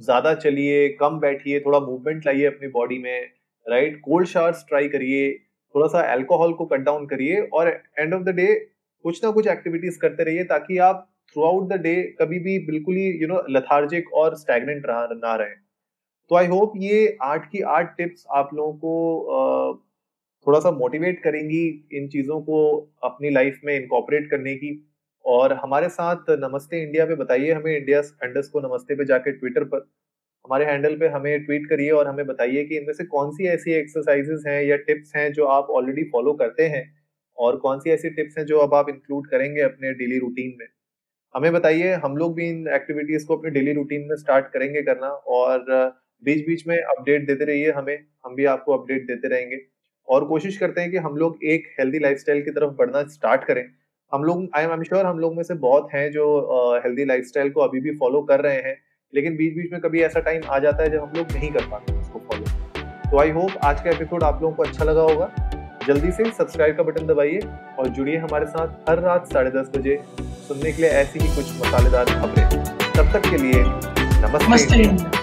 ज़्यादा 0.00 0.34
चलिए, 0.36 0.88
कम 1.00 1.20
बैठिए, 1.20 1.60
थोड़ा 1.60 1.80
मूवमेंट 1.80 2.26
लाइए 2.26 2.46
अपनी 2.46 2.68
बॉडी 2.70 2.98
में 2.98 3.20
राइट 3.66 4.00
कोल्ड 4.04 4.28
शावर्स 4.28 4.64
ट्राई 4.68 4.88
करिए, 4.88 5.32
थोड़ा 5.74 5.86
सा 5.88 6.10
अल्कोहल 6.12 6.52
को 6.52 6.66
कट 6.66 6.88
डाउन 6.88 7.06
करिए 7.06 7.40
और 7.52 7.68
एंड 7.98 8.14
ऑफ़ 8.14 8.22
द 8.22 8.36
डे 8.36 8.52
कुछ 9.04 9.24
ना 9.24 9.30
कुछ 9.30 9.48
एक्टिविटीज़ 9.48 9.98
करते 10.00 10.24
रहिए 10.24 10.44
ताकि 10.46 10.78
आप 10.90 11.08
थ्रू 11.34 11.42
आउट 11.44 11.68
द 11.68 11.80
डे 11.82 11.94
कभी 12.20 12.38
भी 12.40 12.58
बिल्कुल 12.66 12.96
ही 12.96 13.06
यू 13.22 13.28
नो 13.28 13.42
लथार्जिक 13.50 14.12
और 14.14 14.36
स्टैगनेंट 14.36 14.86
रहा, 14.86 15.06
ना 15.14 15.34
रहे। 15.36 15.54
तो 16.30 16.36
आई 16.36 16.46
होप 16.46 16.72
ये 16.78 17.16
आठ 17.22 17.50
की 17.50 17.60
आठ 17.70 17.96
टिप्स 17.96 18.24
आप 18.32 18.50
लोगों 18.54 18.72
को 18.74 19.82
थोड़ा 20.46 20.58
सा 20.60 20.70
मोटिवेट 20.72 21.22
करेंगी 21.24 21.66
इन 21.94 22.08
चीज़ों 22.08 22.40
को 22.42 22.58
अपनी 23.04 23.30
लाइफ 23.30 23.60
में 23.64 23.74
इनकॉपरेट 23.76 24.30
करने 24.30 24.54
की। 24.54 24.70
और 25.24 25.52
हमारे 25.54 25.88
साथ 25.88 26.30
नमस्ते 26.40 26.82
इंडिया 26.82 27.04
पे 27.06 27.14
बताइए, 27.16 27.50
हमें 27.52 27.76
इंडिया 27.76 28.00
अंडर्स 28.00 28.48
को 28.48 28.60
नमस्ते 28.60 28.94
पे 28.94 29.04
जाके 29.04 29.32
ट्विटर 29.32 29.64
पर, 29.64 29.86
हमारे 30.44 30.64
हैंडल 30.64 30.96
पे 30.98 31.08
हमें 31.08 31.44
ट्वीट 31.44 31.68
करिए 31.68 31.90
और 31.90 32.08
हमें 32.08 32.26
बताइए 32.26 32.64
कि 32.64 32.76
इनमें 32.76 32.92
से 32.92 33.04
कौन 33.06 33.30
सी 33.32 33.46
ऐसी 33.48 33.72
एक्सरसाइजेस 33.72 34.44
हैं 34.46 34.62
या 34.62 34.76
टिप्स 34.88 35.12
हैं 35.16 35.32
जो 35.32 35.46
आप 35.48 35.70
ऑलरेडी 35.72 36.04
फॉलो 36.12 36.32
करते 36.34 36.66
हैं 36.68 36.84
और 37.38 37.56
कौन 37.58 37.80
सी 37.80 37.90
ऐसी 37.90 38.10
टिप्स 38.10 38.38
हैं 38.38 38.44
जो 38.46 38.58
अब 38.58 38.74
आप 38.74 38.88
इंक्लूड 38.88 39.28
करेंगे 39.30 39.60
अपने 39.62 39.92
डेली 39.94 40.18
रूटीन 40.18 40.56
में। 40.58 40.66
हमें 41.34 41.52
बताइए, 41.52 41.92
हम 41.94 42.16
लोग 42.16 42.34
भी 42.34 42.48
इन 42.48 42.66
एक्टिविटीज़ 42.74 43.26
को 43.26 43.36
अपने 43.36 43.50
डेली 43.50 43.72
रूटीन 43.72 44.06
में 44.08 44.16
स्टार्ट 44.16 44.46
करेंगे 44.46 44.82
करना 44.82 45.08
और 45.08 45.64
बीच 46.22 46.46
बीच 46.46 46.66
में 46.66 46.76
अपडेट 46.76 47.26
देते 47.26 47.44
रहिए 47.44 47.70
हमें, 47.72 47.98
हम 48.26 48.34
भी 48.34 48.44
आपको 48.46 48.72
अपडेट 48.72 49.06
देते 49.06 49.28
रहेंगे। 49.28 49.60
और 50.08 50.24
कोशिश 50.24 50.56
करते 50.58 50.80
हैं 50.80 50.90
कि 50.90 50.96
हम 50.98 51.16
लोग 51.16 51.44
एक 51.44 51.66
हेल्दी 51.78 51.98
लाइफस्टाइल 51.98 52.42
की 52.42 52.50
तरफ़ 52.50 52.72
बढ़ना 52.78 53.02
स्टार्ट 53.08 53.44
करें। 53.44 53.64
हम 54.12 54.24
लोग 54.24 54.48
आई 54.56 54.64
एम 54.64 54.82
श्योर 54.82 55.06
हम 55.06 55.18
लोग 55.18 55.36
में 55.36 55.42
से 55.42 55.54
बहुत 55.56 55.88
हैं 55.94 56.10
जो 56.12 56.24
हेल्दी 56.84 57.04
लाइफस्टाइल 57.04 57.50
को 57.50 57.60
अभी 57.60 57.80
भी 57.80 57.96
फॉलो 57.96 58.22
कर 58.22 58.40
रहे 58.40 58.56
हैं, 58.58 58.76
लेकिन 59.12 59.36
बीच 59.36 59.54
बीच 59.54 59.72
में 59.72 59.80
कभी 59.80 60.02
ऐसा 60.02 60.20
टाइम 60.20 60.42
आ 60.46 60.58
जाता 60.58 60.82
है 60.82 60.90
जब 60.90 61.02
हम 61.02 61.12
लोग 61.16 61.32
नहीं 61.32 61.50
कर 61.52 61.64
पाते 61.70 62.00
उसको 62.00 62.18
फॉलो 62.20 62.44
तो 63.10 63.18
आई 63.20 63.30
होप 63.30 63.56
आज 63.64 63.82
का 63.82 63.90
एपिसोड 63.90 64.22
आप 64.24 64.42
लोगों 64.42 64.54
को 64.56 64.62
अच्छा 64.62 64.84
लगा 64.84 65.00
होगा। 65.02 65.30
जल्दी 65.86 66.10
से 66.12 66.30
सब्सक्राइब 66.32 66.76
का 66.76 66.82
बटन 66.82 67.06
दबाइए 67.06 67.40
और 67.78 67.88
जुड़िए 67.88 68.16
हमारे 68.18 68.46
साथ 68.46 68.90
हर 68.90 69.00
रात 69.00 69.32
साढ़े 69.32 69.50
दस 69.50 69.70
बजे। 69.76 69.96
सुनने 70.48 70.72
के 70.72 70.82
लिए 70.82 70.90
ऐसी 70.90 71.18
ही 71.18 71.28
कुछ 71.36 71.50
मसालेदार 71.60 72.04
खबरें। 72.04 72.64
तब 72.96 73.12
तक 73.12 73.30
के 73.30 73.36
लिए 73.36 73.62
नमस्ते, 73.64 74.48
नमस्ते। 74.48 75.21